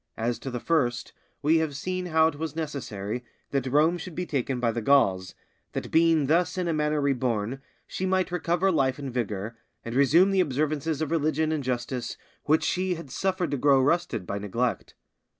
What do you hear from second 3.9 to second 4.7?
should be taken